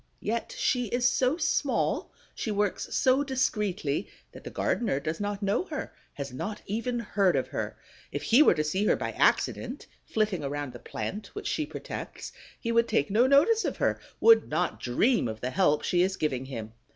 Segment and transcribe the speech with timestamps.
[0.23, 5.65] Yet she is so small, she works so discreetly, that the gardener does not know
[5.65, 7.77] her, has not even heard of her.
[8.11, 12.31] If he were to see her by accident, flitting around the plant which she protects,
[12.59, 16.17] he would take no notice of her, would not dream of the help she is
[16.17, 16.73] giving him.